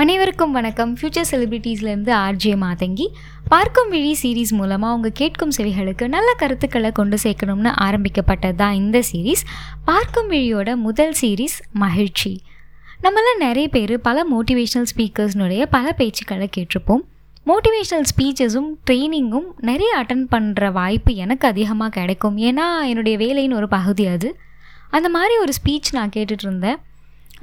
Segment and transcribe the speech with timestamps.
[0.00, 0.96] அனைவருக்கும் வணக்கம்.
[0.96, 3.06] ஃபியூச்சர் செலிபிரிட்டிஸ்லேருந்து ஆர்ஜே மாதங்கி.
[3.48, 9.42] பார்க்கும் விழி சீரீஸ் மூலமாக அவங்க கேட்கும் செவிகளுக்கு நல்ல கருத்துக்களை கொண்டு சேர்க்கணும்னு ஆரம்பிக்கப்பட்டது தான் இந்த சீரீஸ்
[9.84, 12.40] பார்க்கும் விழியோட முதல் சீரீஸ் மகிழ்ச்சி.
[13.02, 17.04] நம்மள நிறைய பேர் பல மோட்டிவேஷ்னல் ஸ்பீக்கர்ஸ்னுடைய பல பேச்சுக்களை கேட்டிருப்போம்.
[17.46, 22.38] மோட்டிவேஷ்னல் ஸ்பீச்சஸும் ட்ரைனிங்கும் நிறைய அட்டன் பண்ணுற வாய்ப்பு எனக்கு அதிகமாக கிடைக்கும்.
[22.38, 24.36] ஏன்னா என்னுடைய வேலையின் ஒரு பகுதி அது.
[24.90, 26.76] அந்த மாதிரி ஒரு ஸ்பீச் நான் கேட்டுட்ருந்தேன்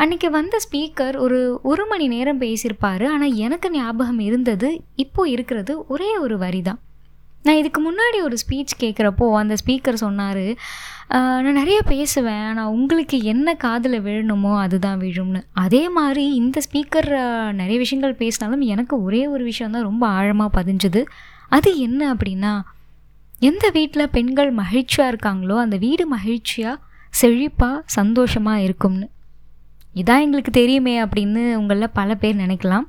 [0.03, 1.37] அன்றைக்கி வந்த ஸ்பீக்கர் ஒரு
[1.69, 3.03] ஒரு மணி நேரம் பேசியிருப்பார்.
[3.13, 4.69] ஆனால் எனக்கு ஞாபகம் இருந்தது
[5.03, 6.79] இப்போது இருக்கிறது ஒரே ஒரு வரி தான்
[7.45, 10.43] நான் இதுக்கு முன்னாடி ஒரு ஸ்பீச் கேட்குறப்போ அந்த ஸ்பீக்கர் சொன்னார்
[11.45, 15.41] நான் நிறைய பேசுவேன் ஆனால் உங்களுக்கு என்ன காதில் விழணுமோ அதுதான் விழும்னு.
[15.63, 17.09] அதே மாதிரி இந்த ஸ்பீக்கர்
[17.61, 21.03] நிறைய விஷயங்கள் பேசினாலும் எனக்கு ஒரே ஒரு விஷயம் தான் ரொம்ப ஆழமாக பதிஞ்சுது.
[21.57, 22.53] அது என்ன அப்படின்னா
[23.51, 26.81] எந்த வீட்டில் பெண்கள் மகிழ்ச்சியாக இருக்காங்களோ அந்த வீடு மகிழ்ச்சியாக
[27.13, 29.07] செழிப்பாக சந்தோஷமாக இருக்கும்னு.
[30.01, 32.85] இதான் எங்களுக்கு தெரியுமே அப்படின்னு உங்களில் பல பேர் நினைக்கலாம்.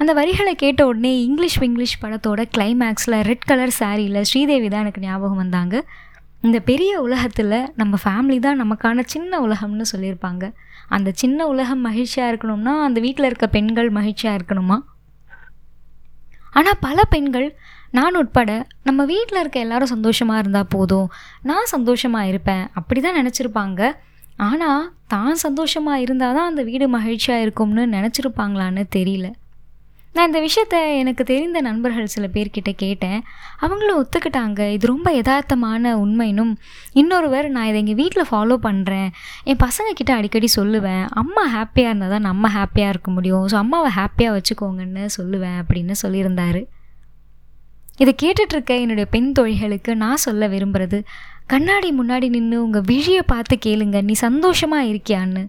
[0.00, 5.42] அந்த வரிகளை கேட்ட உடனே இங்கிலீஷ் இங்கிலீஷ் படத்தோட கிளைமேக்ஸில் ரெட் கலர் சாரியில் ஸ்ரீதேவி தான் எனக்கு ஞாபகம்
[5.42, 5.74] வந்தாங்க.
[6.46, 10.44] இந்த பெரிய உலகத்தில் நம்ம ஃபேமிலி தான் நமக்கான சின்ன உலகம்னு சொல்லியிருப்பாங்க.
[10.96, 14.78] அந்த சின்ன உலகம் மகிழ்ச்சியாக இருக்கணும்னா அந்த வீட்டில் இருக்க பெண்கள் மகிழ்ச்சியாக இருக்கணுமா?
[16.58, 17.46] ஆனால் பல பெண்கள்
[17.98, 18.50] நான் உட்பட
[18.88, 21.08] நம்ம வீட்டில் இருக்க எல்லாரும் சந்தோஷமாக இருந்தால் போதும்
[21.50, 23.80] நான் சந்தோஷமாக இருப்பேன் அப்படி தான் நினச்சிருப்பாங்க.
[24.36, 29.28] ஆனால் தான் சந்தோஷமாக இருந்தால் தான் அந்த வீடு மகிழ்ச்சியாக இருக்கும்னு நினச்சிருப்பாங்களான்னு தெரியல.
[30.16, 33.20] நான் இந்த விஷயத்த எனக்கு தெரிந்த நண்பர்கள் சில பேர்கிட்ட கேட்டேன்.
[33.64, 34.60] அவங்களும் ஒத்துக்கிட்டாங்க.
[34.74, 36.52] இது ரொம்ப யதார்த்தமான உண்மைனும்
[37.00, 39.08] இன்னொருவர் நான் இதை எங்கள் வீட்டில் ஃபாலோ பண்ணுறேன்
[39.44, 41.04] என் பசங்கக்கிட்ட அடிக்கடி சொல்லுவேன்.
[41.22, 43.46] அம்மா ஹாப்பியாக இருந்தால் தான் நம்ம ஹாப்பியாக இருக்க முடியும்.
[43.52, 46.62] ஸோ அம்மாவை ஹாப்பியாக வச்சுக்கோங்கன்னு சொல்லுவேன் அப்படின்னு சொல்லியிருந்தாரு.
[47.98, 50.98] இதை கேட்டுட்ருக்க என்னுடைய பெண் தொழில்களுக்கு நான் சொல்ல விரும்புகிறது
[51.46, 55.42] கண்ணாடி முன்னாடி நின்று உங்கள் விழியை பார்த்து கேளுங்க நீ சந்தோஷமாக இருக்கியான்னு.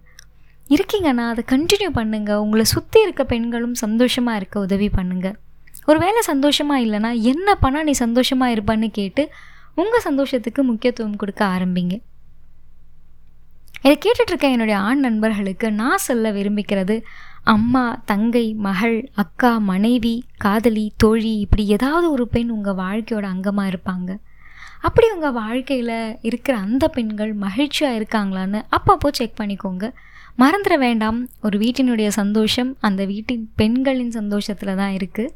[0.70, 5.36] இருக்கீங்கன்னா அதை கண்டினியூ பண்ணுங்கள் உங்களை சுற்றி இருக்க பெண்களும் சந்தோஷமாக இருக்க உதவி பண்ணுங்கள்
[5.86, 9.23] ஒரு வேளை சந்தோஷமாக இல்லைன்னா என்ன பண்ணால் நீ சந்தோஷமாக இருப்பான்னு கேட்டு
[9.76, 11.95] உங்கள் சந்தோஷத்துக்கு முக்கியத்துவம் கொடுக்க ஆரம்பிங்க.
[13.83, 16.95] இதை கேட்டுட்ருக்க என்னுடைய ஆண் நண்பர்களுக்கு நான் சொல்ல விரும்பிக்கிறது
[17.53, 20.13] அம்மா தங்கை மகள் அக்கா மனைவி
[20.43, 24.09] காதலி தோழி இப்படி ஏதாவது ஒரு பெண் உங்கள் வாழ்க்கையோட அங்கமாக இருப்பாங்க.
[24.81, 29.86] அப்படி உங்கள் வாழ்க்கையில் இருக்கிற அந்த பெண்கள் மகிழ்ச்சியாக இருக்காங்களான்னு அப்பப்போ செக் பண்ணிக்கோங்க.
[30.42, 35.33] மறந்துட வேண்டாம் ஒரு வீட்டினுடைய சந்தோஷம் அந்த வீட்டின் பெண்களின் சந்தோஷத்தில் தான் இருக்குது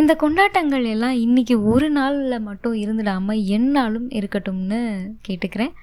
[0.00, 4.80] இந்த கொண்டாட்டங்கள் எல்லாம் இன்றைக்கி ஒரு நாளில் மட்டும் இருந்துடாமல் என்னாலும் இருக்கட்டும்னு
[5.28, 5.74] கேட்டுக்கிறேன்.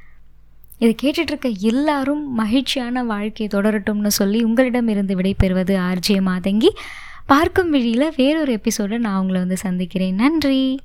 [0.80, 6.70] இதை கேட்டுட்ருக்க எல்லாரும் மகிழ்ச்சியான வாழ்க்கையை தொடரட்டும்னு சொல்லி உங்களிடமிருந்து விடைபெறுவது ஆர்ஜே மாதங்கி.
[7.26, 10.16] பார்க்கும் விழியில் வேறொரு எபிசோடை நான் உங்களை வந்து சந்திக்கிறேன்.
[10.16, 10.80] நன்றி.